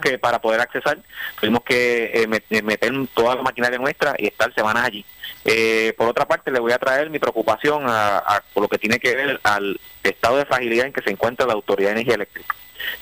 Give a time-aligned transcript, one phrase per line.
[0.00, 0.98] que, para poder accesar,
[1.40, 5.04] tuvimos que eh, meter toda la maquinaria nuestra y estar semanas allí.
[5.44, 8.98] Eh, por otra parte, le voy a traer mi preocupación a, por lo que tiene
[8.98, 12.54] que ver al estado de fragilidad en que se encuentra la Autoridad de Energía Eléctrica.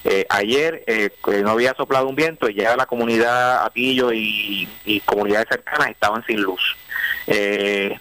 [0.04, 1.10] Eh, ayer eh,
[1.42, 6.24] no había soplado un viento y ya la comunidad Atillo y, y comunidades cercanas estaban
[6.26, 6.76] sin luz.
[7.26, 7.98] Eh,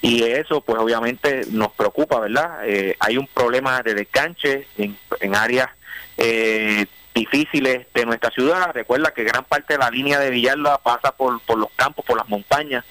[0.00, 2.58] y eso pues obviamente nos preocupa, ¿verdad?
[2.66, 5.70] Eh, hay un problema de descanche en, en áreas
[6.16, 8.72] eh, difíciles de nuestra ciudad.
[8.74, 12.16] Recuerda que gran parte de la línea de Villalba pasa por, por los campos, por
[12.16, 12.84] las montañas,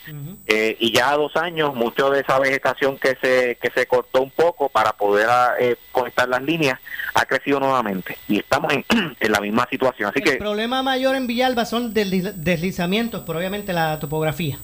[0.48, 4.22] eh, y ya a dos años, mucho de esa vegetación que se, que se cortó
[4.22, 5.27] un poco para poder
[5.59, 6.80] eh, conectar las líneas
[7.13, 8.86] ha crecido nuevamente y estamos en,
[9.20, 10.09] en la misma situación.
[10.09, 14.58] Así El que problema mayor en Villalba son desliz- deslizamientos, pero obviamente la topografía.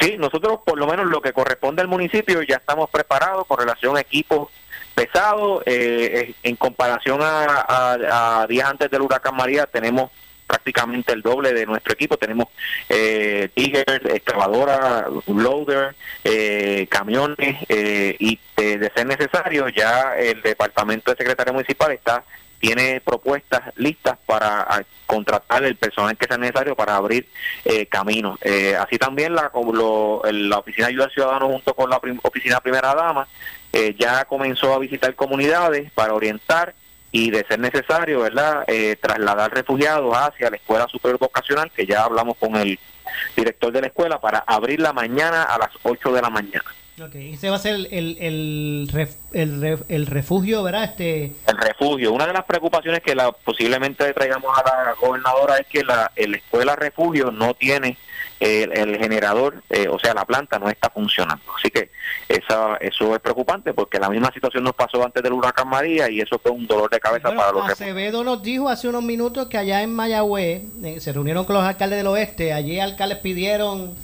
[0.00, 3.96] Sí, nosotros por lo menos lo que corresponde al municipio ya estamos preparados con relación
[3.96, 4.48] a equipos
[4.94, 5.62] pesados.
[5.66, 10.10] eh, eh, en comparación a, días antes del huracán María tenemos
[10.46, 12.16] prácticamente el doble de nuestro equipo.
[12.16, 12.48] Tenemos
[12.88, 21.10] eh, Tigers, excavadora, loader, eh, camiones eh, y de, de ser necesario ya el departamento
[21.10, 22.24] de secretario municipal está
[22.64, 27.28] tiene propuestas listas para a, contratar el personal que sea necesario para abrir
[27.66, 28.38] eh, caminos.
[28.40, 33.28] Eh, así también la, la Oficina Ayuda al Ciudadano junto con la Oficina Primera Dama
[33.70, 36.74] eh, ya comenzó a visitar comunidades para orientar
[37.12, 42.04] y de ser necesario, ¿verdad?, eh, trasladar refugiados hacia la Escuela Superior Vocacional, que ya
[42.04, 42.78] hablamos con el
[43.36, 46.64] director de la escuela, para abrirla mañana a las 8 de la mañana.
[47.02, 50.84] Ok, ese va a ser el, el, el, ref- el, ref- el refugio, ¿verdad?
[50.84, 52.12] Este, El refugio.
[52.12, 56.36] Una de las preocupaciones que la, posiblemente traigamos a la gobernadora es que la, la
[56.36, 57.98] escuela refugio no tiene
[58.38, 61.42] el, el generador, eh, o sea, la planta no está funcionando.
[61.58, 61.90] Así que
[62.28, 66.20] esa, eso es preocupante porque la misma situación nos pasó antes del huracán María y
[66.20, 67.70] eso fue un dolor de cabeza Bueno, para los.
[67.70, 71.64] Acevedo nos dijo hace unos minutos que allá en Mayagüez eh, se reunieron con los
[71.64, 72.52] alcaldes del oeste.
[72.52, 73.94] Allí alcaldes pidieron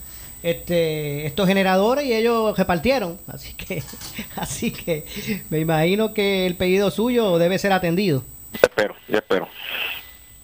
[0.42, 3.18] este, estos generadores y ellos repartieron.
[3.26, 3.82] Así que,
[4.36, 5.04] así que
[5.50, 8.22] me imagino que el pedido suyo debe ser atendido.
[8.52, 9.48] Yo espero, yo espero.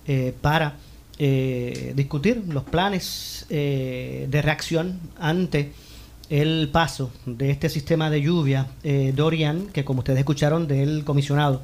[0.05, 0.75] eh, para
[1.17, 5.71] eh, discutir los planes de reacción ante
[6.29, 8.67] el paso de este sistema de lluvia
[9.13, 11.61] Dorian, que como ustedes escucharon del comisionado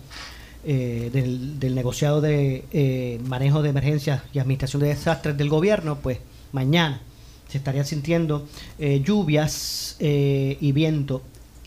[0.65, 6.19] del, del negociado de manejo de emergencias y administración de desastres del gobierno, pues
[6.51, 7.01] mañana
[7.47, 8.47] se estarían sintiendo
[8.79, 11.21] eh, lluvias eh, y viento.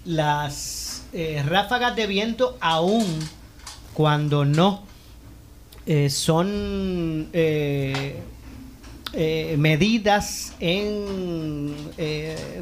[0.05, 3.07] Las eh, ráfagas de viento aún
[3.95, 4.89] cuando no
[6.09, 7.33] son
[9.57, 11.75] medidas en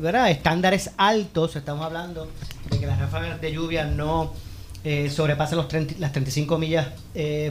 [0.00, 0.30] ¿verdad?
[0.30, 2.26] estándares altos, estamos hablando
[2.70, 4.32] de que las ráfagas de lluvia no
[4.84, 6.86] eh, sobrepasan los 30 las 35 millas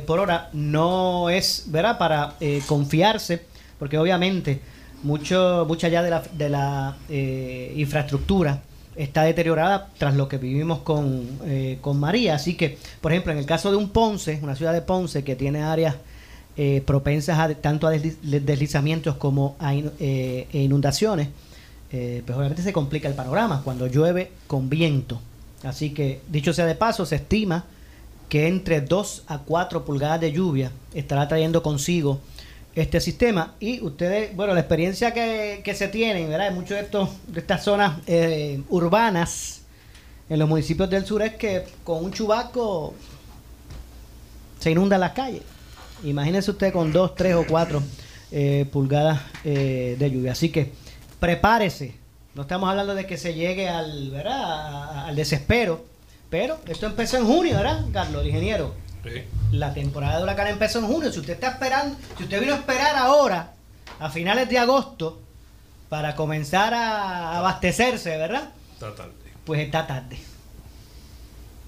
[0.06, 1.98] por hora, no es ¿verdad?
[1.98, 3.46] para eh, confiarse,
[3.78, 4.62] porque obviamente
[5.04, 8.62] mucho, mucha ya de la, de la eh, infraestructura
[8.96, 12.36] está deteriorada tras lo que vivimos con, eh, con María.
[12.36, 15.36] Así que, por ejemplo, en el caso de un Ponce, una ciudad de Ponce que
[15.36, 15.96] tiene áreas
[16.58, 21.30] eh, propensas a, tanto a desliz- deslizamientos como a eh, e inundaciones,
[21.92, 25.22] eh, pues obviamente se complica el panorama cuando llueve con viento.
[25.64, 27.66] Así que, dicho sea de paso, se estima
[28.30, 32.20] que entre 2 a 4 pulgadas de lluvia estará trayendo consigo
[32.78, 36.50] este sistema y ustedes, bueno, la experiencia que, que se tienen, ¿verdad?
[36.50, 39.62] En muchos de estos de estas zonas eh, urbanas
[40.30, 42.94] en los municipios del sur es que con un chubaco
[44.60, 45.42] se inundan las calles.
[46.04, 47.82] Imagínense usted con dos, tres o cuatro
[48.32, 50.34] eh, pulgadas eh, de lluvia.
[50.34, 50.72] Así que
[51.20, 51.96] prepárese.
[52.36, 55.08] No estamos hablando de que se llegue al, ¿verdad?
[55.08, 55.84] al desespero,
[56.30, 58.76] pero esto empezó en junio, ¿verdad, Carlos, el ingeniero?
[59.52, 61.12] La temporada de huracán empezó en junio.
[61.12, 63.54] Si usted está esperando, si usted vino a esperar ahora,
[64.00, 65.22] a finales de agosto,
[65.90, 68.50] para comenzar a abastecerse, ¿verdad?
[68.74, 69.14] Está tarde.
[69.46, 70.18] Pues está tarde.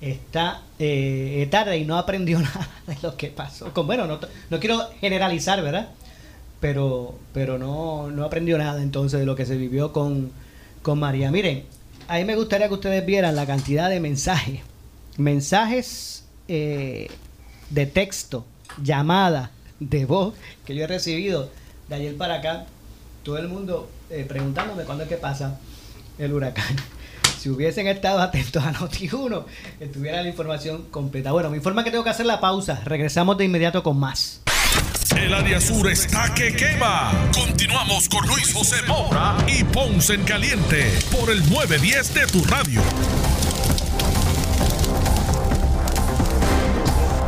[0.02, 3.74] Está eh, tarde y no aprendió nada de lo que pasó.
[3.74, 4.20] Con, bueno, no,
[4.50, 5.90] no quiero generalizar, ¿verdad?
[6.60, 10.32] Pero, pero no, no aprendió nada entonces de lo que se vivió con,
[10.82, 11.32] con María.
[11.32, 11.66] Miren,
[12.08, 14.62] a mí me gustaría que ustedes vieran la cantidad de mensajes.
[15.18, 17.10] Mensajes eh,
[17.70, 18.46] de texto,
[18.82, 20.34] llamada, de voz
[20.66, 21.50] que yo he recibido
[21.88, 22.66] de ayer para acá.
[23.24, 25.60] Todo el mundo eh, preguntándome cuándo es que pasa
[26.18, 26.76] el huracán.
[27.40, 29.46] Si hubiesen estado atentos a Noti1,
[29.80, 31.32] estuviera la información completa.
[31.32, 32.82] Bueno, me informa que tengo que hacer la pausa.
[32.84, 34.42] Regresamos de inmediato con más.
[35.18, 37.12] El área sur está que quema.
[37.34, 42.82] Continuamos con Luis José Moura y Ponce en Caliente por el 910 de tu radio.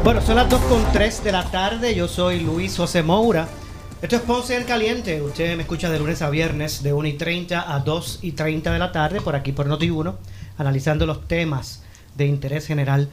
[0.03, 1.93] Bueno, son las 2.3 de la tarde.
[1.93, 3.47] Yo soy Luis José Moura.
[4.01, 5.21] Esto es Ponce en Caliente.
[5.21, 8.73] Usted me escucha de lunes a viernes de 1 y 30 a 2 y 30
[8.73, 10.15] de la tarde por aquí por Noti1,
[10.57, 11.83] analizando los temas
[12.15, 13.09] de interés general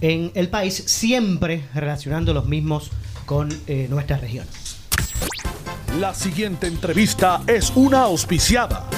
[0.00, 2.90] en el país, siempre relacionando los mismos
[3.24, 4.46] con eh, nuestra región.
[6.00, 8.90] La siguiente entrevista es una auspiciada.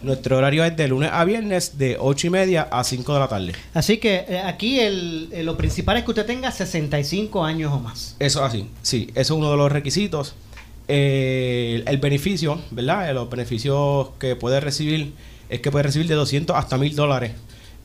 [0.06, 3.28] nuestro horario es de lunes a viernes de 8 y media a 5 de la
[3.28, 3.54] tarde.
[3.74, 7.80] Así que eh, aquí el, eh, lo principal es que usted tenga 65 años o
[7.80, 8.16] más.
[8.20, 10.36] Eso así, sí, eso es uno de los requisitos.
[10.88, 13.12] Eh, el beneficio, ¿verdad?
[13.14, 15.14] Los beneficios que puede recibir
[15.50, 17.32] es que puede recibir de 200 hasta 1000 dólares.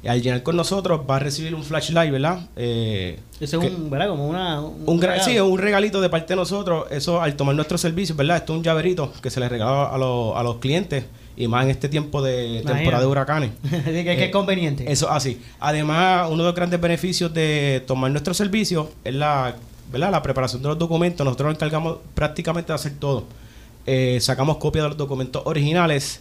[0.02, 2.48] Y al llenar con nosotros va a recibir un flashlight, ¿verdad?
[2.56, 4.08] Eh, Eso es un, ¿verdad?
[4.08, 5.22] Como una, un, regalo.
[5.22, 6.86] Sí, un regalito de parte de nosotros.
[6.90, 8.38] Eso al tomar nuestro servicio, ¿verdad?
[8.38, 11.04] Esto es un llaverito que se le regala a, a los clientes
[11.40, 13.50] y más en este tiempo de temporada de huracanes.
[13.70, 14.90] que, es eh, conveniente.
[14.92, 15.40] Eso así.
[15.58, 19.56] Además, uno de los grandes beneficios de tomar nuestro servicio es la,
[19.90, 20.10] ¿verdad?
[20.10, 21.24] la preparación de los documentos.
[21.24, 23.24] Nosotros nos encargamos prácticamente de hacer todo.
[23.86, 26.20] Eh, sacamos copias de los documentos originales.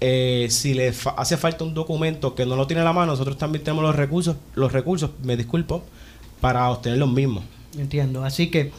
[0.00, 3.38] Eh, si le hace falta un documento que no lo tiene a la mano, nosotros
[3.38, 5.84] también tenemos los recursos, los recursos, me disculpo,
[6.40, 7.44] para obtener los mismos.
[7.78, 8.24] Entiendo.
[8.24, 8.72] Así que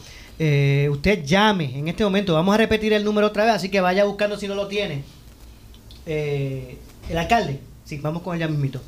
[0.90, 2.34] usted llame en este momento.
[2.34, 5.02] Vamos a repetir el número otra vez, así que vaya buscando si no lo tiene
[6.08, 6.76] eh,
[7.10, 8.80] el alcalde, sí, vamos con ella mismito.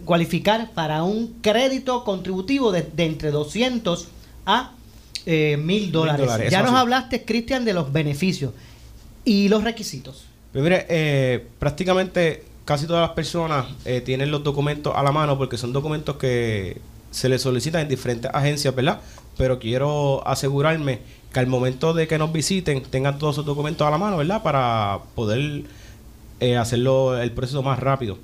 [0.06, 4.08] cualificar para un crédito contributivo de, de entre 200
[4.46, 4.81] a eh,
[5.26, 6.50] mil dólares.
[6.50, 8.52] Ya nos hablaste, Cristian, de los beneficios
[9.24, 10.26] y los requisitos.
[10.52, 15.38] Pues mire, eh, prácticamente casi todas las personas eh, tienen los documentos a la mano
[15.38, 19.00] porque son documentos que se les solicitan en diferentes agencias, ¿verdad?
[19.36, 21.00] Pero quiero asegurarme
[21.32, 24.42] que al momento de que nos visiten tengan todos esos documentos a la mano, ¿verdad?
[24.42, 25.64] Para poder
[26.58, 28.18] hacerlo el proceso más rápido.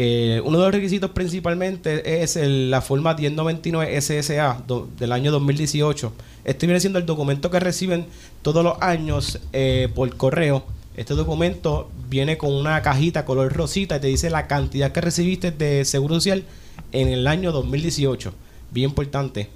[0.00, 4.62] Eh, uno de los requisitos principalmente es la forma 1099 SSA
[4.96, 6.12] del año 2018.
[6.44, 8.06] Este viene siendo el documento que reciben
[8.42, 10.62] todos los años eh, por correo.
[10.96, 15.50] Este documento viene con una cajita color rosita y te dice la cantidad que recibiste
[15.50, 16.44] de seguro social
[16.92, 18.32] en el año 2018.
[18.70, 19.50] Bien importante.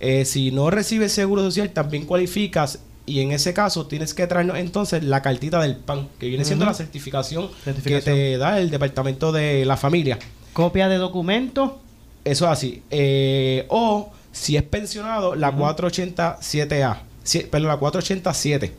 [0.00, 4.56] Eh, si no recibes seguro social, también cualificas y en ese caso tienes que traernos
[4.58, 8.00] entonces la cartita del PAN, que viene siendo la certificación, Certificación.
[8.00, 10.18] que te da el Departamento de la Familia.
[10.52, 11.80] Copia de documento.
[12.24, 12.82] Eso es así.
[12.90, 16.98] Eh, o si es pensionado, la 487A.
[17.24, 18.72] Sí, perdón, la 487.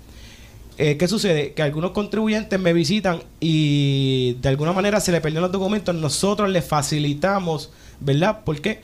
[0.78, 1.54] Eh, ¿Qué sucede?
[1.54, 5.94] Que algunos contribuyentes me visitan y de alguna manera se le perdieron los documentos.
[5.94, 8.40] Nosotros les facilitamos, ¿verdad?
[8.44, 8.82] ¿Por qué?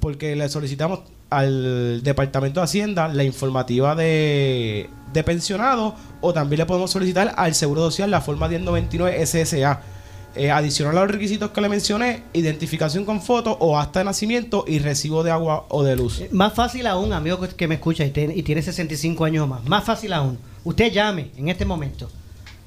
[0.00, 6.66] Porque le solicitamos al Departamento de Hacienda la informativa de, de pensionado o también le
[6.66, 9.80] podemos solicitar al Seguro Social la forma 1099 SSA.
[10.36, 14.64] Eh, adicional a los requisitos que le mencioné, identificación con foto o acta de nacimiento
[14.64, 16.20] y recibo de agua o de luz.
[16.20, 19.48] Eh, Más fácil aún, amigo que- me escucha y, tiene- y tiene 65 años o
[19.48, 19.64] más.
[19.66, 20.38] Más fácil aún.
[20.62, 22.08] Usted llame en este momento.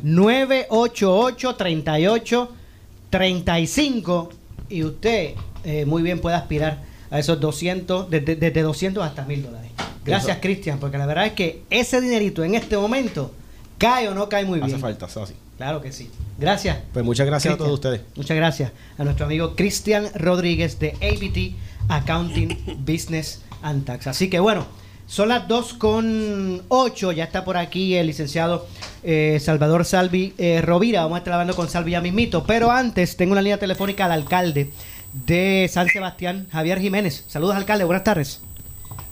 [3.12, 4.30] 988-3835.
[4.70, 9.44] Y usted eh, muy bien puede aspirar a esos 200, desde, desde 200 hasta 1000
[9.44, 9.72] dólares.
[10.06, 10.38] Gracias.
[10.42, 13.32] Cristian, porque la verdad es que ese dinerito en este momento
[13.78, 14.80] cae o no cae muy Hace bien.
[14.80, 15.40] falta, eso es así.
[15.58, 16.10] Claro que sí.
[16.38, 16.78] Gracias.
[16.94, 18.02] Pues muchas gracias a todos ustedes.
[18.16, 24.08] Muchas gracias a nuestro amigo Cristian Rodríguez de ABT Accounting Business and Tax.
[24.08, 24.66] Así que bueno,
[25.08, 27.12] son las 2 con 8.
[27.14, 28.68] Ya está por aquí el licenciado
[29.04, 31.02] eh, Salvador Salvi eh, Rovira.
[31.02, 32.44] Vamos a estar hablando con Salvi ya mismito.
[32.44, 34.72] Pero antes tengo una línea telefónica al alcalde
[35.14, 37.26] de San Sebastián, Javier Jiménez.
[37.28, 37.86] Saludos, alcalde.
[37.86, 38.42] Buenas tardes.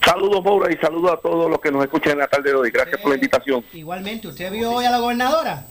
[0.05, 2.69] Saludos, Maura, y saludos a todos los que nos escuchan en la tarde de hoy.
[2.69, 3.65] Gracias por la invitación.
[3.73, 5.65] Igualmente, ¿usted vio hoy a la gobernadora?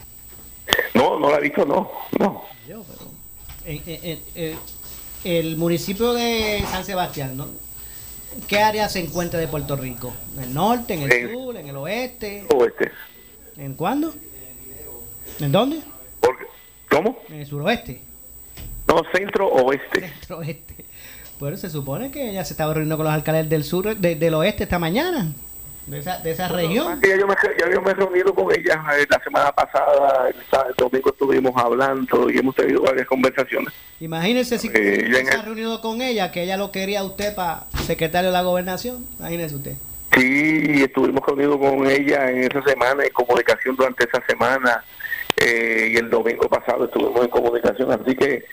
[0.94, 2.44] No, no la he visto, no, no.
[2.66, 3.10] Yo, pero,
[3.66, 4.56] eh, eh, eh,
[5.24, 7.46] el municipio de San Sebastián, ¿no?
[8.48, 10.12] ¿Qué área se encuentra de Puerto Rico?
[10.36, 12.44] ¿En el norte, en el En- sur, en el oeste?
[12.54, 12.90] Oeste.
[13.56, 14.14] ¿En cuándo?
[15.40, 15.80] ¿En dónde?
[16.20, 16.44] Porque-
[16.90, 17.18] ¿Cómo?
[17.28, 18.00] En el suroeste,
[18.86, 20.00] No, centro oeste.
[20.10, 20.84] centro oeste.
[21.40, 24.34] Bueno, se supone que ella se estaba reuniendo con los alcaldes del sur, de- del
[24.34, 25.32] oeste esta mañana,
[25.86, 27.00] de esa, de esa región.
[27.02, 30.34] Ya yo, me, ya yo me he reunido con ella eh, la semana pasada, el,
[30.36, 33.72] el domingo estuvimos hablando y hemos tenido varias conversaciones.
[34.00, 37.34] Imagínese si Eh, se ha el- reunido con ella, que ella lo quería a usted
[37.34, 39.06] para secretario de la gobernación.
[39.18, 39.74] Imagínese usted.
[40.16, 44.84] Sí, estuvimos reunidos con ella en esa semana, en comunicación durante esa semana,
[45.36, 48.44] eh, y el domingo pasado estuvimos en comunicación, así que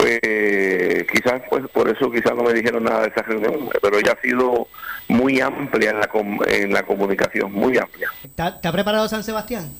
[0.00, 4.16] pues quizás pues por eso quizás no me dijeron nada de esa reunión, pero ella
[4.18, 4.68] ha sido
[5.08, 8.10] muy amplia en la, com- en la comunicación, muy amplia.
[8.24, 9.70] ¿Está, está preparado San Sebastián?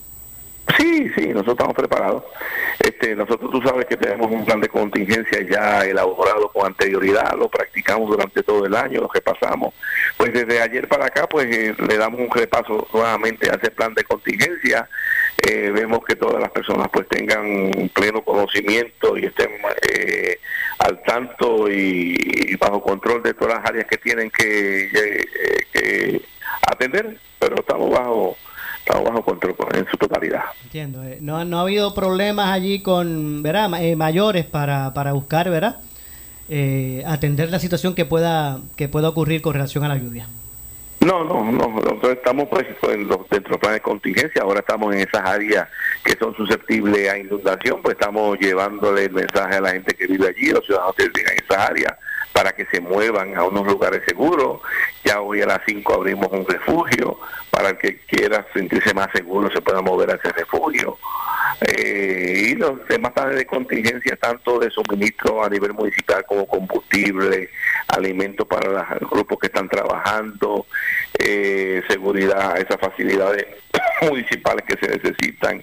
[0.76, 2.24] Sí, sí, nosotros estamos preparados.
[2.78, 7.48] Este, nosotros tú sabes que tenemos un plan de contingencia ya elaborado con anterioridad, lo
[7.48, 9.74] practicamos durante todo el año, lo que pasamos.
[10.16, 13.94] Pues desde ayer para acá, pues eh, le damos un repaso nuevamente a ese plan
[13.94, 14.88] de contingencia.
[15.48, 19.50] Eh, vemos que todas las personas pues tengan pleno conocimiento y estén
[19.90, 20.38] eh,
[20.78, 26.22] al tanto y, bajo control de todas las áreas que tienen que, eh, que
[26.70, 28.36] atender, pero estamos bajo
[28.84, 30.42] estamos bajo control en su totalidad.
[30.64, 31.02] Entiendo.
[31.04, 33.70] eh, No, no ha habido problemas allí con, ¿verdad?
[33.82, 35.76] Eh, mayores para, para buscar, ¿verdad?
[36.48, 40.26] Eh, atender la situación que pueda que pueda ocurrir con relación a la lluvia.
[41.00, 44.60] No, no, no, nosotros estamos pues, pues, en los- dentro del plan de contingencia, ahora
[44.60, 45.66] estamos en esas áreas
[46.04, 50.28] que son susceptibles a inundación, pues estamos llevándole el mensaje a la gente que vive
[50.28, 51.94] allí, a los ciudadanos que viven en esas áreas,
[52.32, 54.60] para que se muevan a unos lugares seguros.
[55.04, 57.18] Ya hoy a las 5 abrimos un refugio,
[57.50, 60.98] para el que quiera sentirse más seguro se pueda mover a ese refugio.
[61.60, 67.50] Eh, y los demás planes de contingencia, tanto de suministro a nivel municipal como combustible,
[67.88, 70.66] alimentos para los grupos que están trabajando,
[71.18, 73.46] eh, seguridad, esas facilidades
[74.02, 75.62] municipales que se necesitan.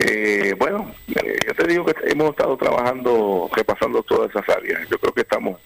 [0.00, 4.88] Eh, bueno, eh, yo te digo que hemos estado trabajando, repasando todas esas áreas.
[4.88, 5.58] Yo creo que estamos,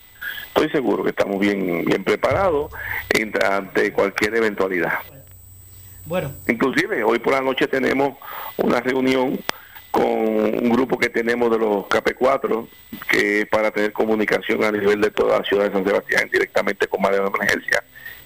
[0.54, 2.72] estoy seguro que estamos bien, bien preparados
[3.50, 4.98] ante cualquier eventualidad.
[6.04, 8.18] Bueno, Inclusive hoy por la noche tenemos
[8.58, 9.38] una reunión
[9.90, 12.66] con un grupo que tenemos de los KP4
[13.08, 16.86] que es para tener comunicación a nivel de toda la ciudad de San Sebastián directamente
[16.88, 17.84] con área de emergencia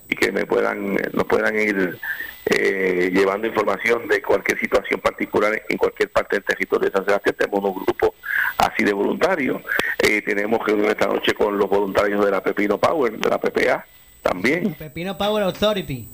[0.09, 1.99] y que me puedan nos puedan ir
[2.47, 7.35] eh, llevando información de cualquier situación particular en cualquier parte del territorio de San Sebastián.
[7.39, 8.15] Tenemos un grupo
[8.59, 9.63] así de voluntarios.
[9.99, 13.85] Eh, tenemos reunión esta noche con los voluntarios de la Pepino Power, de la PPA
[14.23, 14.75] también.
[14.75, 16.09] Pepino Power Authority.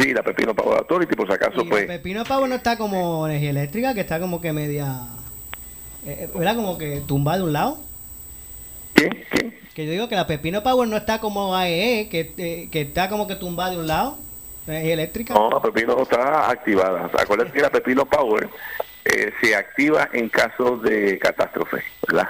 [0.00, 1.86] Sí, la Pepino Power Authority, por si acaso, Y pues...
[1.86, 4.96] la Pepino Power no está como energía eléctrica, que está como que media.
[6.06, 6.56] eh, ¿Verdad?
[6.56, 7.78] Como que tumbada de un lado.
[8.94, 9.10] ¿Qué?
[9.30, 9.53] ¿Qué?
[9.74, 13.08] Que yo digo que la Pepino Power no está como AEE, que, eh, que está
[13.08, 14.18] como que tumbada de un lado.
[14.66, 15.34] Energía eléctrica.
[15.34, 17.10] No, la Pepino está activada.
[17.18, 18.48] Acuérdate que la Pepino Power
[19.04, 22.28] eh, se activa en caso de catástrofe, ¿verdad?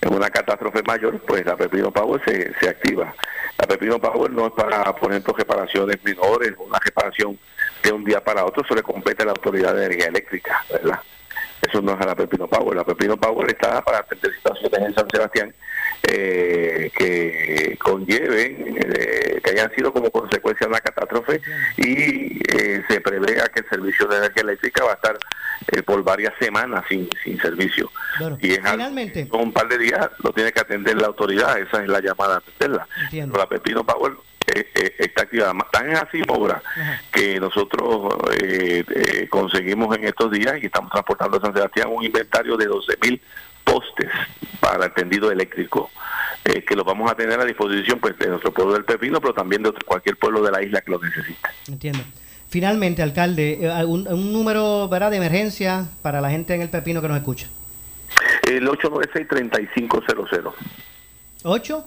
[0.00, 3.14] en una catástrofe mayor, pues la Pepino Power se, se activa.
[3.58, 7.38] La Pepino Power no es para, por ejemplo, reparaciones menores, una reparación
[7.82, 11.00] de un día para otro, eso le compete a la Autoridad de Energía Eléctrica, ¿verdad?
[11.62, 12.76] Eso no es a la Pepino Power.
[12.76, 15.54] La Pepino Power está para atender situaciones en San Sebastián
[16.08, 21.40] eh, que conlleven, eh, que hayan sido como consecuencia de una catástrofe
[21.76, 25.18] y eh, se prevea que el servicio de energía eléctrica va a estar
[25.72, 27.90] eh, por varias semanas sin, sin servicio.
[28.40, 29.28] y es finalmente.
[29.32, 32.38] un par de días lo tiene que atender la autoridad, esa es la llamada a
[32.38, 32.88] atenderla.
[33.12, 34.12] La Pepino Power
[34.46, 35.52] está activada.
[35.72, 36.62] Tan así, obra,
[37.12, 38.14] que nosotros
[39.28, 43.22] conseguimos en estos días y estamos transportando a San Sebastián un inventario de 12 mil
[43.66, 44.10] postes
[44.60, 45.90] para el tendido eléctrico,
[46.44, 49.34] eh, que los vamos a tener a disposición pues de nuestro pueblo del Pepino, pero
[49.34, 51.48] también de cualquier pueblo de la isla que lo necesite.
[51.68, 52.00] Entiendo.
[52.48, 55.10] Finalmente, alcalde, eh, un, un número ¿verdad?
[55.10, 57.48] de emergencia para la gente en el Pepino que nos escucha.
[58.48, 60.52] El 896-3500.
[61.42, 61.84] ¿8?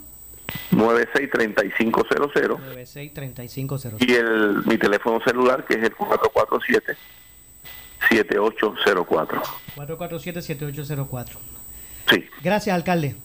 [0.72, 6.98] 963500 963500 y el mi teléfono celular que es el 447
[8.10, 9.42] 7804
[9.76, 11.40] 447 7804
[12.10, 12.26] Sí.
[12.44, 13.16] Gracias, alcalde.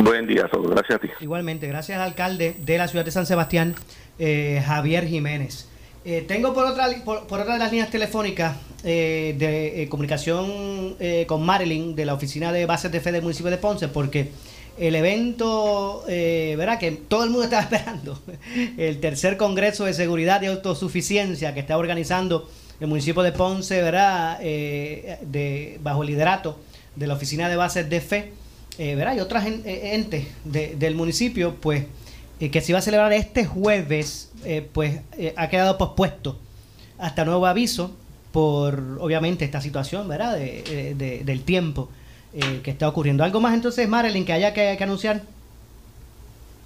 [0.00, 1.08] Buen día a todos, gracias a ti.
[1.20, 3.74] Igualmente, gracias al alcalde de la ciudad de San Sebastián,
[4.18, 5.68] eh, Javier Jiménez.
[6.04, 11.94] Eh, tengo por otra, por, otra de las líneas telefónicas eh, de comunicación con Marilyn
[11.94, 14.30] de la Oficina de Bases de Fe del municipio de Ponce, porque
[14.76, 16.78] el evento, ¿verdad?
[16.78, 18.20] Que todo el mundo estaba esperando,
[18.76, 24.40] el tercer Congreso de Seguridad y Autosuficiencia que está organizando el municipio de Ponce, ¿verdad?
[24.40, 26.58] de, bajo el liderato
[26.96, 28.32] de la Oficina de Bases de Fe,
[28.78, 29.16] eh, ¿verdad?
[29.16, 31.84] y otras eh, entes del municipio, pues
[32.40, 34.30] eh, que se iba a celebrar este jueves,
[34.72, 35.00] pues
[35.36, 36.38] ha quedado pospuesto
[36.98, 37.96] hasta nuevo aviso
[38.30, 40.36] por, obviamente, esta situación, ¿verdad?
[40.36, 41.88] De, del tiempo
[42.62, 43.24] que está ocurriendo.
[43.24, 45.22] ¿Algo más entonces, Marilyn, que haya que, que anunciar?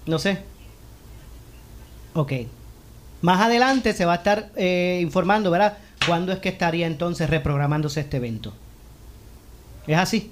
[0.07, 0.39] No sé.
[2.15, 2.33] Ok.
[3.21, 4.51] Más adelante se va a estar
[4.99, 5.77] informando, ¿verdad?
[6.05, 8.53] ¿Cuándo es que estaría entonces reprogramándose este evento?
[9.89, 10.31] ¿Es así?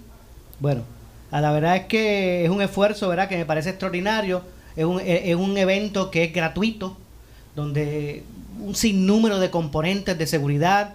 [0.60, 0.84] Bueno,
[1.32, 3.28] la verdad es que es un esfuerzo, ¿verdad?
[3.28, 4.44] Que me parece extraordinario.
[4.76, 6.96] Es un, es un evento que es gratuito,
[7.56, 8.22] donde
[8.62, 10.94] un sinnúmero de componentes de seguridad,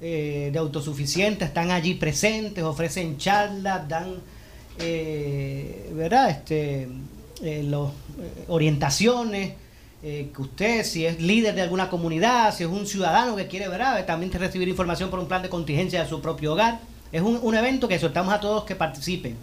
[0.00, 4.14] eh, de autosuficiencia, están allí presentes, ofrecen charlas, dan,
[4.78, 6.30] eh, ¿verdad?
[6.30, 6.86] Este,
[7.42, 7.90] eh, los,
[8.46, 9.54] orientaciones.
[10.04, 14.04] que usted, si es líder de alguna comunidad, si es un ciudadano que quiere, ¿verdad?
[14.06, 16.78] También recibir información por un plan de contingencia de su propio hogar
[17.14, 19.36] es un, evento que soltamos a todos que participen.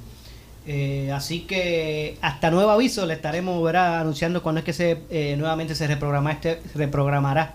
[0.67, 5.73] Eh, así que hasta nuevo aviso le estaremos anunciando cuando es que se eh, nuevamente
[5.73, 7.53] se reprograma este, reprogramará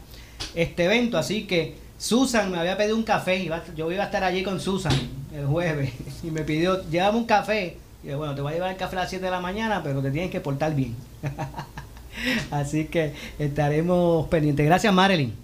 [0.54, 1.18] este evento.
[1.18, 3.36] Así que Susan me había pedido un café.
[3.36, 4.94] y yo iba a estar allí con Susan
[5.34, 5.92] el jueves
[6.24, 7.76] y me pidió, llévame un café.
[8.02, 10.00] Y bueno, te voy a llevar el café a las 7 de la mañana, pero
[10.00, 10.96] te tienes que portar bien.
[12.50, 14.64] Así que estaremos pendientes.
[14.64, 15.34] Gracias Marilyn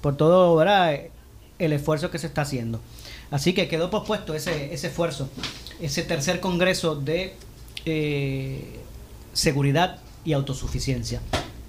[0.00, 0.98] por todo ¿verdad?
[1.58, 2.80] el esfuerzo que se está haciendo.
[3.30, 5.28] Así que quedó pospuesto ese, ese esfuerzo,
[5.80, 7.34] ese tercer congreso de
[7.84, 8.80] eh,
[9.32, 11.20] seguridad y autosuficiencia.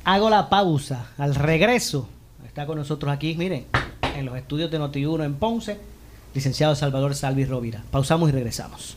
[0.04, 1.12] Hago la pausa.
[1.17, 2.10] Al regreso,
[2.45, 3.67] está con nosotros aquí, miren,
[4.15, 5.78] en los estudios de Noti1 en Ponce,
[6.34, 7.84] licenciado Salvador Salvis Rovira.
[7.91, 8.95] Pausamos y regresamos.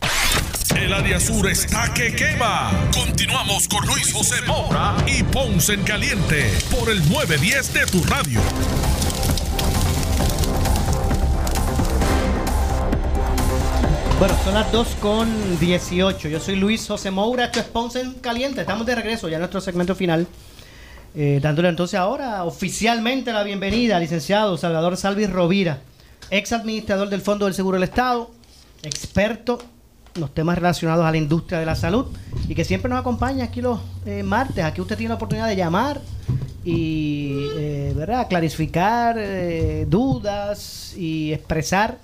[0.75, 2.73] El área sur está que quema.
[2.93, 8.41] Continuamos con Luis José Moura y Ponce en Caliente por el 910 de tu radio.
[14.19, 16.29] Bueno, son las 2 con 18.
[16.29, 18.61] Yo soy Luis José Moura, esto es Ponce en Caliente.
[18.61, 20.29] Estamos de regreso ya en nuestro segmento final.
[21.17, 25.81] Eh, dándole entonces ahora oficialmente la bienvenida al licenciado Salvador Salvis Rovira,
[26.31, 28.31] ex administrador del Fondo del Seguro del Estado,
[28.85, 29.59] experto
[30.15, 32.07] en los temas relacionados a la industria de la salud
[32.49, 34.65] y que siempre nos acompaña aquí los eh, martes.
[34.65, 36.01] Aquí usted tiene la oportunidad de llamar
[36.65, 38.29] y eh, ¿verdad?
[38.29, 39.19] clarificar
[39.89, 41.99] dudas y expresar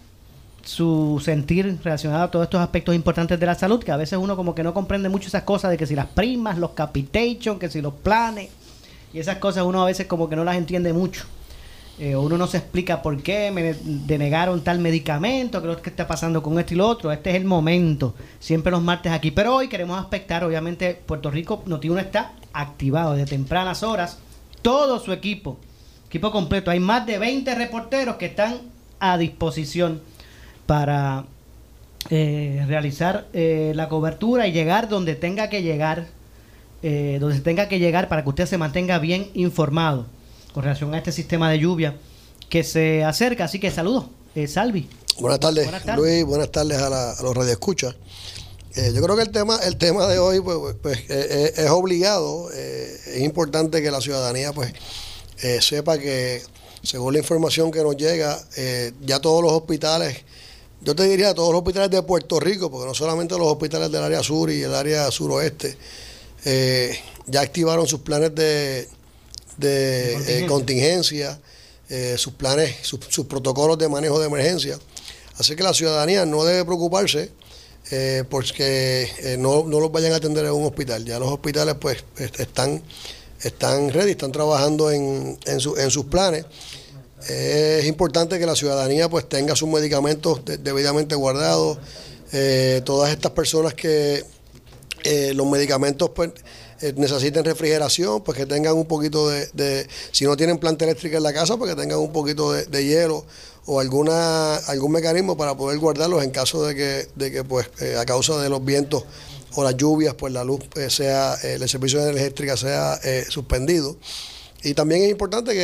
[0.70, 4.36] su sentir relacionado a todos estos aspectos importantes de la salud, que a veces uno
[4.36, 7.68] como que no comprende mucho esas cosas de que si las primas, los capitation, que
[7.68, 8.50] si los planes,
[9.12, 11.24] y esas cosas uno a veces como que no las entiende mucho.
[11.98, 16.40] Eh, uno no se explica por qué me denegaron tal medicamento, es que está pasando
[16.40, 17.10] con esto y lo otro.
[17.10, 19.32] Este es el momento, siempre los martes aquí.
[19.32, 24.18] Pero hoy queremos aspectar, obviamente, Puerto Rico, Noti1 está activado de tempranas horas,
[24.62, 25.58] todo su equipo,
[26.06, 26.70] equipo completo.
[26.70, 28.60] Hay más de 20 reporteros que están
[29.00, 30.00] a disposición
[30.70, 31.24] para
[32.10, 36.06] eh, realizar eh, la cobertura y llegar donde tenga que llegar,
[36.84, 40.06] eh, donde tenga que llegar para que usted se mantenga bien informado
[40.54, 41.96] con relación a este sistema de lluvia
[42.48, 43.46] que se acerca.
[43.46, 44.04] Así que saludos,
[44.46, 44.88] Salvi.
[45.18, 47.96] Buenas tardes, Luis, buenas tardes a, la, a los radioescuchas.
[48.76, 51.52] Eh, yo creo que el tema, el tema de hoy pues, pues, pues eh, eh,
[51.56, 52.48] es obligado.
[52.52, 54.72] es importante que la ciudadanía pues
[55.60, 56.40] sepa que,
[56.84, 58.38] según la información que nos llega,
[59.00, 60.18] ya todos los hospitales,
[60.82, 64.02] yo te diría todos los hospitales de Puerto Rico, porque no solamente los hospitales del
[64.02, 65.76] área sur y el área suroeste,
[67.26, 68.88] ya activaron sus planes de,
[69.58, 71.38] de contingencia,
[72.16, 74.78] sus planes, sus protocolos de manejo de emergencia.
[75.38, 77.30] Así que la ciudadanía no debe preocuparse
[77.90, 81.04] eh, porque eh, no, no, los vayan a atender en un hospital.
[81.04, 82.04] Ya los hospitales pues
[82.38, 82.82] están,
[83.42, 86.44] están ready, están trabajando en, en, sus planes.
[87.28, 91.78] Es importante que la ciudadanía pues tenga sus medicamentos debidamente guardados.
[92.32, 94.24] Eh, todas estas personas que
[95.34, 96.30] los medicamentos pues
[96.96, 101.32] necesiten refrigeración, pues que tengan un poquito de, si no tienen planta eléctrica en la
[101.32, 103.24] casa, pues que tengan un poquito de hielo
[103.66, 107.96] o alguna algún mecanismo para poder guardarlos en caso de que, de que pues eh,
[107.96, 109.04] a causa de los vientos
[109.54, 113.96] o las lluvias pues la luz eh, sea eh, el servicio de eléctrica sea suspendido
[114.62, 115.54] y también es importante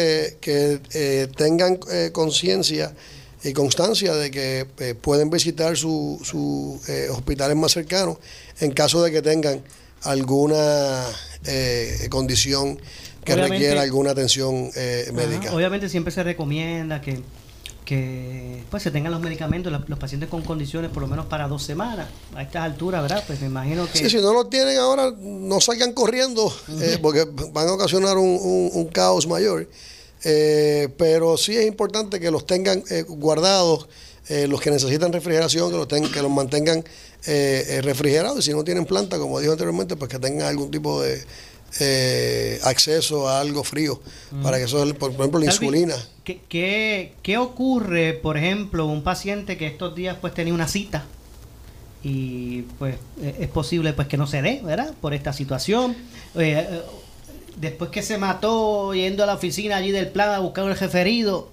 [0.40, 1.78] que, tengan
[2.12, 2.94] conciencia
[3.44, 6.80] y constancia de que pueden visitar sus su,
[7.10, 8.18] hospitales más cercanos
[8.60, 9.62] en caso de que tengan
[10.02, 11.04] alguna
[12.10, 12.80] condición
[13.24, 14.70] que requiera alguna atención
[15.12, 15.52] médica.
[15.52, 17.22] obviamente siempre se recomienda que
[17.86, 21.62] que pues se tengan los medicamentos los, pacientes con condiciones por lo menos para dos
[21.62, 23.22] semanas a estas alturas, ¿verdad?
[23.26, 23.98] Pues me imagino que...
[23.98, 28.90] Sí, si no lo tienen ahora, no salgan corriendo eh, porque van a ocasionar un,
[28.92, 29.68] caos mayor.
[30.24, 33.88] Eh, pero sí es importante que los tengan eh, guardados,
[34.48, 36.84] los que necesitan refrigeración, que los, tengan, que los mantengan
[37.82, 41.22] refrigerados y si no tienen planta, como dijo anteriormente, pues que tengan algún tipo de
[41.80, 44.00] eh, acceso a algo frío,
[44.42, 45.96] para que eso, por, ejemplo, la insulina.
[46.24, 51.04] ¿qué, qué, ocurre, por ejemplo, un paciente que estos días pues tenía una cita
[52.02, 54.94] y pues e, es posible pues que no se dé, ¿verdad?
[55.00, 55.96] Por esta situación.
[56.34, 56.82] Eh, eh,
[57.56, 61.48] después que se mató yendo a la oficina allí del plan a buscar el referido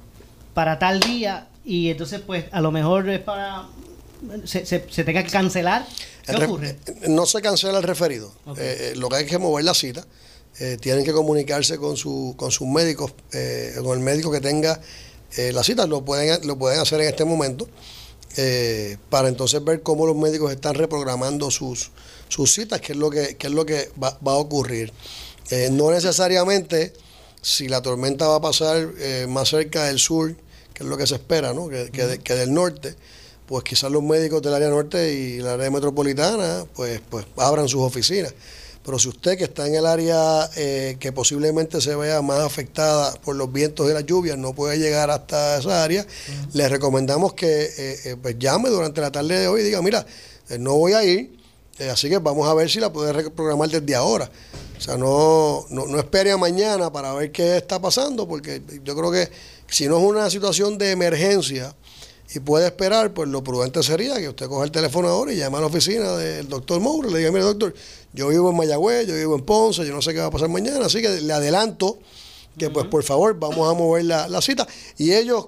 [0.54, 3.64] para tal día y entonces pues a lo mejor es para
[4.46, 5.86] se, se, se tenga que cancelar
[6.26, 6.78] ¿Qué ocurre?
[7.10, 8.32] No se cancela el referido.
[8.58, 10.06] Eh, eh, lo que hay que mover la cita.
[10.60, 13.14] Eh, tienen que comunicarse con, su, con sus médicos,
[13.82, 14.80] con el médico que tenga
[15.38, 15.88] la cita.
[15.88, 17.68] Lo pueden, lo pueden hacer en este momento
[19.10, 21.92] para entonces ver cómo los médicos están reprogramando sus,
[22.30, 24.94] sus citas, qué es lo que, es lo que va, a ocurrir.
[25.72, 26.94] no necesariamente
[27.42, 28.90] si la tormenta va a pasar
[29.28, 30.36] más cerca del sur,
[30.74, 31.68] que es lo que se espera, ¿no?
[31.68, 31.90] que,
[32.24, 32.96] que del norte
[33.46, 37.82] pues quizás los médicos del área norte y la área metropolitana pues, pues abran sus
[37.82, 38.34] oficinas.
[38.86, 43.14] Pero si usted que está en el área eh, que posiblemente se vea más afectada
[43.24, 46.06] por los vientos y las lluvias no puede llegar hasta esa área,
[46.54, 50.06] le recomendamos que eh, eh, pues llame durante la tarde de hoy y diga, mira,
[50.60, 51.32] no voy a ir,
[51.90, 54.30] así que vamos a ver si la puede reprogramar desde ahora.
[54.78, 58.98] O sea, no, no, no espere a mañana para ver qué está pasando, porque yo
[58.98, 59.30] creo que
[59.70, 61.74] si no es una situación de emergencia,
[62.34, 65.58] y puede esperar, pues lo prudente sería que usted coja el teléfono ahora y llame
[65.58, 67.74] a la oficina del doctor Moura y le diga, mire doctor,
[68.14, 70.50] yo vivo en Mayagüez, yo vivo en Ponce, yo no sé qué va a pasar
[70.50, 72.00] mañana, así que le adelanto
[72.58, 75.48] que pues por favor vamos a mover la, cita y ellos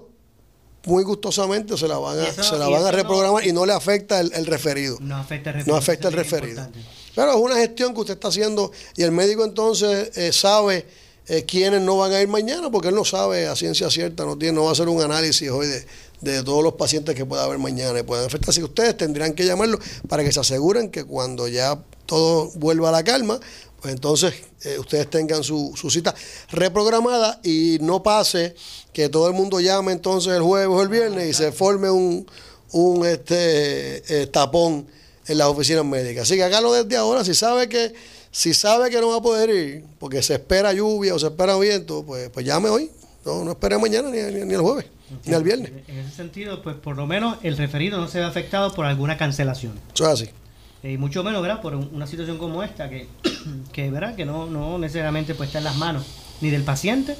[0.84, 4.20] muy gustosamente se la van a, se la van a reprogramar y no le afecta
[4.20, 4.98] el, referido.
[5.00, 5.72] No afecta el referido.
[5.72, 6.68] No afecta el referido.
[7.14, 10.86] Pero es una gestión que usted está haciendo y el médico entonces eh, sabe
[11.28, 14.38] eh, quiénes no van a ir mañana porque él no sabe a ciencia cierta, no
[14.38, 15.84] tiene, no va a hacer un análisis hoy de,
[16.30, 18.50] de todos los pacientes que pueda haber mañana y puedan afectar.
[18.50, 22.88] Así que ustedes tendrían que llamarlo para que se aseguren que cuando ya todo vuelva
[22.90, 23.40] a la calma,
[23.80, 24.34] pues entonces
[24.64, 26.14] eh, ustedes tengan su, su, cita
[26.50, 28.54] reprogramada y no pase
[28.92, 32.26] que todo el mundo llame entonces el jueves o el viernes y se forme un,
[32.72, 34.86] un este, eh, tapón
[35.26, 36.22] en las oficinas médicas.
[36.22, 37.24] Así que hágalo desde ahora.
[37.24, 37.92] Si sabe que
[38.30, 41.56] si sabe que no va a poder ir porque se espera lluvia o se espera
[41.56, 42.90] viento, pues, pues llame hoy.
[43.24, 44.86] No, no espere mañana ni, ni el jueves.
[45.24, 45.72] Ni al viernes.
[45.88, 49.16] En ese sentido, pues por lo menos el referido no se ve afectado por alguna
[49.16, 49.78] cancelación.
[49.94, 50.30] Eso es así.
[50.82, 51.60] Eh, y mucho menos, ¿verdad?
[51.60, 53.08] Por una situación como esta, que,
[53.72, 54.16] que ¿verdad?
[54.16, 56.04] Que no, no necesariamente pues, está en las manos
[56.40, 57.16] ni del paciente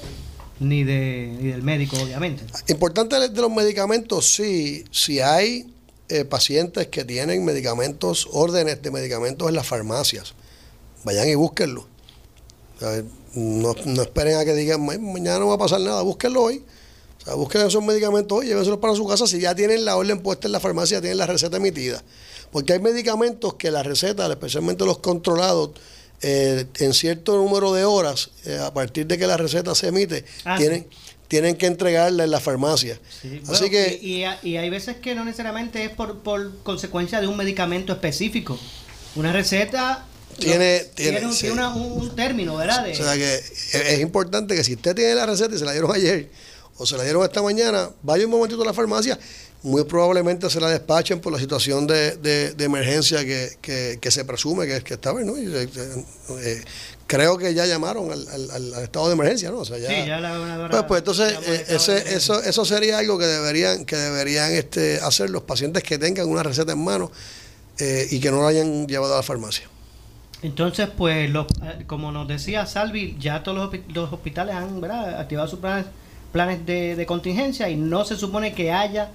[0.61, 2.45] ni, de, ni del médico, obviamente.
[2.69, 5.73] Importante de los medicamentos, sí, si hay
[6.09, 10.35] eh, pacientes que tienen medicamentos, órdenes de medicamentos en las farmacias,
[11.05, 11.87] vayan y búsquenlo.
[13.35, 16.65] no, no esperen a que digan, mañana no va a pasar nada, búsquenlo hoy
[17.37, 19.27] busquen esos medicamentos y llévenselos para su casa.
[19.27, 22.03] Si ya tienen la orden puesta en la farmacia, tienen la receta emitida.
[22.53, 25.71] Porque hay medicamentos que la receta, especialmente los controlados,
[26.23, 30.25] eh, en cierto número de horas, eh, a partir de que la receta se emite,
[30.45, 30.87] ah, tienen,
[31.29, 32.99] tienen que entregarla en la farmacia.
[33.21, 36.59] Sí, Así bueno, que y, y- y hay veces que no necesariamente es por, por
[36.63, 38.59] consecuencia de un medicamento específico.
[39.17, 40.07] Una receta
[40.39, 41.41] Tiene- tiene, un, sí.
[41.41, 42.85] tiene una- un, un término, ¿verdad?
[42.85, 45.65] De- O sea que es es importante que si usted tiene la receta y se
[45.65, 46.31] la dieron ayer
[46.79, 49.19] o se la dieron esta mañana, vaya un momentito a la farmacia.
[49.63, 54.11] Muy probablemente se la despachen por la situación de, de- de emergencia que, que- que
[54.11, 55.21] se presume que, que estaba.
[55.23, 55.37] ¿no?
[55.37, 55.69] Y, eh,
[56.39, 56.63] eh,
[57.07, 59.59] creo que ya llamaron al, al- estado de emergencia, ¿no?
[59.61, 63.19] O sea, ya, Sí, ya la pues, pues entonces eh, ese- eso, eso sería algo
[63.19, 67.11] que deberían, que deberían este, hacer los pacientes que tengan una receta en mano
[67.79, 69.69] eh, y que no la hayan llevado a la farmacia.
[70.43, 71.47] Entonces, pues, los-
[71.87, 75.19] como nos decía Salvi, ya todos los, los hospitales han ¿verdad?
[75.19, 75.87] activado sus planes,
[76.37, 79.11] planes de, de contingencia y no se supone que haya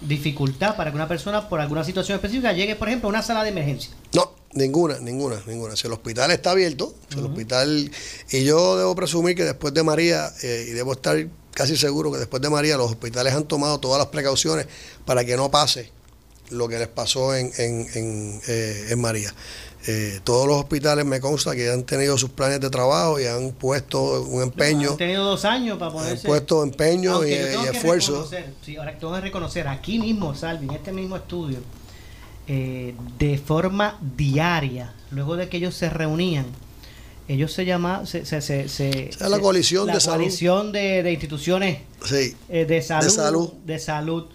[0.00, 3.44] dificultad para que una persona por alguna situación específica llegue, por ejemplo, a una sala
[3.44, 3.92] de emergencia.
[4.12, 5.76] No, ninguna, ninguna, ninguna.
[5.76, 7.88] Si el hospital está abierto, si el hospital,
[8.32, 11.16] y yo debo presumir que después de María, eh, y debo estar
[11.52, 14.66] casi seguro que después de María los hospitales han tomado todas las precauciones
[15.04, 15.92] para que no pase
[16.50, 19.32] lo que les pasó en, en, en, eh, en María.
[19.88, 23.52] Eh, todos los hospitales me consta que han tenido sus planes de trabajo y han
[23.52, 26.26] puesto un empeño, Han tenido dos años para han ponerse...
[26.26, 27.32] puesto empeño y, y
[27.72, 28.28] esfuerzo.
[28.64, 31.58] sí, ahora tengo que reconocer, aquí mismo, Salvi, en este mismo estudio,
[32.48, 36.46] eh, de forma diaria, luego de que ellos se reunían,
[37.28, 40.16] ellos se llamaban, se, se, se, se- la se- coalición la de salud.
[40.18, 43.52] coalición de, de instituciones Sí, eh, de, salud, salud.
[43.64, 44.26] de salud,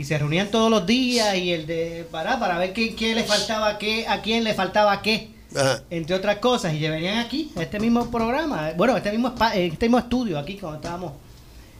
[0.00, 3.24] y se reunían todos los días y el de para para ver qué, qué le
[3.24, 5.82] faltaba qué, a quién le faltaba qué ajá.
[5.90, 9.98] entre otras cosas, y venían aquí, a este mismo programa, bueno, este mismo, este mismo
[9.98, 11.12] estudio aquí, cuando estábamos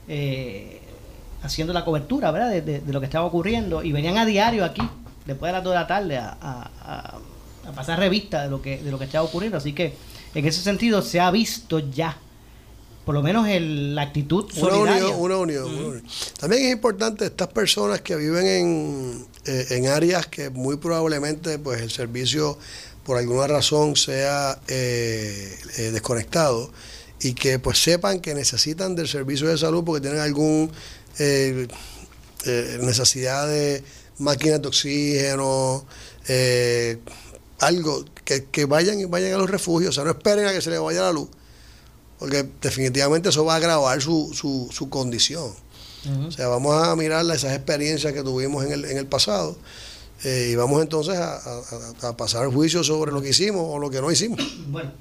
[0.09, 0.81] eh,
[1.43, 4.65] haciendo la cobertura, ¿verdad?, de, de- de lo que estaba ocurriendo, y venían a diario
[4.65, 4.83] aquí,
[5.25, 7.19] después de las 2 de la tarde, a, a- a-
[7.69, 9.95] a pasar revista de lo, que, de lo que estaba ocurriendo, así que
[10.35, 12.17] en ese sentido se ha visto ya,
[13.11, 15.09] por lo menos el, la actitud Una solidaria.
[15.09, 16.05] unión, una unión, una unión.
[16.38, 21.81] También es importante estas personas que viven en, eh, en áreas que muy probablemente pues
[21.81, 22.57] el servicio
[23.03, 26.70] por alguna razón sea eh, eh, desconectado
[27.20, 30.70] y que pues sepan que necesitan del servicio de salud porque tienen algún
[31.18, 31.66] eh,
[32.81, 33.83] necesidad de
[34.18, 35.85] máquinas de oxígeno,
[36.29, 36.99] eh,
[37.59, 40.61] algo, que, que vayan y vayan a los refugios, o sea, no esperen a que
[40.61, 41.29] se les vaya la luz
[42.21, 45.51] porque definitivamente eso va a agravar su, su, su condición.
[46.27, 49.57] O sea, vamos a mirar esas experiencias que tuvimos en el, en el pasado
[50.25, 53.91] eh, y vamos entonces a, a- a pasar juicio sobre lo que hicimos o lo
[53.91, 54.39] que no hicimos.
[54.69, 54.93] Bueno,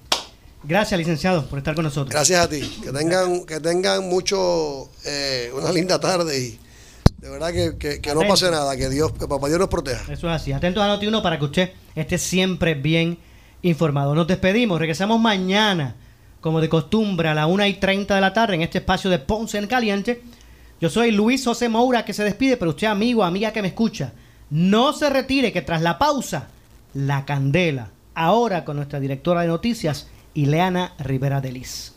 [0.64, 2.10] gracias licenciado por estar con nosotros.
[2.10, 2.60] Gracias a ti.
[2.84, 6.60] Que tengan, que tengan mucho, eh, una linda tarde y
[7.22, 10.12] de verdad que, que- que no pase nada, que Dios, que papá Dios nos proteja.
[10.12, 10.52] Eso es así.
[10.52, 13.18] Atentos a Noti1 para que usted esté siempre bien
[13.62, 14.14] informado.
[14.16, 14.80] Nos despedimos.
[14.80, 15.96] Regresamos mañana,
[16.41, 19.19] como de costumbre, a la 1 y 30 de la tarde en este espacio de
[19.19, 20.21] Ponce en Caliente.
[20.80, 24.13] Yo soy Luis José Moura que se despide, pero usted, amigo, amiga que me escucha,
[24.49, 26.47] no se retire que tras la pausa,
[26.93, 27.89] la candela.
[28.15, 31.88] Ahora con nuestra directora de noticias, Ileana Rivera Delis.